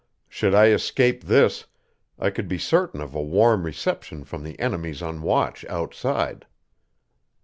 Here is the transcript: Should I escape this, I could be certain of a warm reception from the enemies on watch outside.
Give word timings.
Should 0.27 0.55
I 0.55 0.69
escape 0.69 1.25
this, 1.25 1.65
I 2.17 2.31
could 2.31 2.47
be 2.47 2.57
certain 2.57 3.01
of 3.01 3.13
a 3.13 3.21
warm 3.21 3.67
reception 3.67 4.23
from 4.23 4.41
the 4.41 4.59
enemies 4.59 5.03
on 5.03 5.21
watch 5.21 5.63
outside. 5.65 6.47